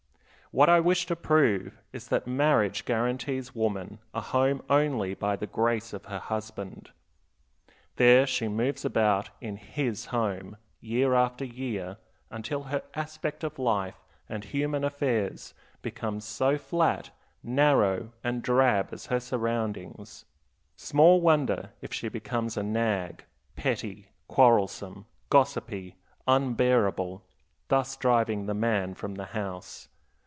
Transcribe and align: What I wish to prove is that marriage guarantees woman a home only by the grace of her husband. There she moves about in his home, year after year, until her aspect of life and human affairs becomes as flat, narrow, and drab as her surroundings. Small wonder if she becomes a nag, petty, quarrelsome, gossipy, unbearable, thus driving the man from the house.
What 0.53 0.67
I 0.67 0.81
wish 0.81 1.05
to 1.05 1.15
prove 1.15 1.77
is 1.93 2.09
that 2.09 2.27
marriage 2.27 2.83
guarantees 2.83 3.55
woman 3.55 3.99
a 4.13 4.19
home 4.19 4.61
only 4.69 5.13
by 5.13 5.37
the 5.37 5.47
grace 5.47 5.93
of 5.93 6.03
her 6.07 6.19
husband. 6.19 6.91
There 7.95 8.27
she 8.27 8.49
moves 8.49 8.83
about 8.83 9.29
in 9.39 9.55
his 9.55 10.07
home, 10.07 10.57
year 10.81 11.13
after 11.13 11.45
year, 11.45 11.95
until 12.29 12.63
her 12.63 12.83
aspect 12.95 13.45
of 13.45 13.59
life 13.59 14.03
and 14.27 14.43
human 14.43 14.83
affairs 14.83 15.53
becomes 15.81 16.25
as 16.41 16.61
flat, 16.61 17.11
narrow, 17.41 18.11
and 18.21 18.41
drab 18.43 18.89
as 18.91 19.05
her 19.05 19.21
surroundings. 19.21 20.25
Small 20.75 21.21
wonder 21.21 21.69
if 21.79 21.93
she 21.93 22.09
becomes 22.09 22.57
a 22.57 22.63
nag, 22.63 23.23
petty, 23.55 24.09
quarrelsome, 24.27 25.05
gossipy, 25.29 25.95
unbearable, 26.27 27.23
thus 27.69 27.95
driving 27.95 28.47
the 28.47 28.53
man 28.53 28.93
from 28.93 29.15
the 29.15 29.27
house. 29.27 29.87